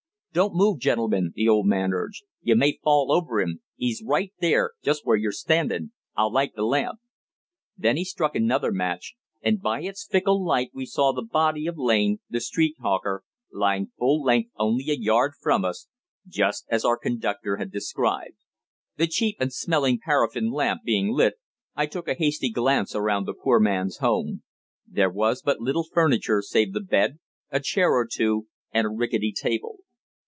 "Don't 0.33 0.55
move, 0.55 0.79
gentlemen," 0.79 1.33
the 1.35 1.49
old 1.49 1.67
man 1.67 1.91
urged. 1.93 2.23
"You 2.41 2.55
may 2.55 2.79
fall 2.81 3.11
over 3.11 3.41
'im. 3.41 3.59
'E's 3.77 4.01
right 4.01 4.31
there, 4.39 4.71
just 4.81 5.05
where 5.05 5.17
you're 5.17 5.33
standin'. 5.33 5.91
I'll 6.15 6.31
light 6.31 6.55
the 6.55 6.63
lamp." 6.63 6.99
Then 7.77 7.97
he 7.97 8.05
struck 8.05 8.33
another 8.33 8.71
match, 8.71 9.15
and 9.41 9.61
by 9.61 9.81
its 9.81 10.07
fickle 10.09 10.41
light 10.41 10.71
we 10.73 10.85
saw 10.85 11.11
the 11.11 11.21
body 11.21 11.67
of 11.67 11.75
Lane, 11.77 12.19
the 12.29 12.39
street 12.39 12.77
hawker, 12.79 13.25
lying 13.51 13.91
full 13.99 14.23
length 14.23 14.51
only 14.55 14.89
a 14.89 14.95
yard 14.95 15.33
from 15.41 15.65
us, 15.65 15.89
just 16.25 16.65
as 16.69 16.85
our 16.85 16.95
conductor 16.97 17.57
had 17.57 17.69
described. 17.69 18.37
The 18.95 19.07
cheap 19.07 19.35
and 19.37 19.51
smelling 19.51 19.99
paraffin 19.99 20.49
lamp 20.49 20.83
being 20.85 21.09
lit, 21.13 21.33
I 21.75 21.87
took 21.87 22.07
a 22.07 22.15
hasty 22.15 22.49
glance 22.49 22.95
around 22.95 23.25
the 23.25 23.33
poor 23.33 23.59
man's 23.59 23.97
home. 23.97 24.43
There 24.87 25.09
was 25.11 25.41
but 25.41 25.59
little 25.59 25.83
furniture 25.83 26.41
save 26.41 26.71
the 26.71 26.79
bed, 26.79 27.19
a 27.49 27.59
chair 27.59 27.89
or 27.89 28.07
two, 28.09 28.47
and 28.71 28.85
a 28.85 28.89
rickety 28.89 29.33
table. 29.35 29.79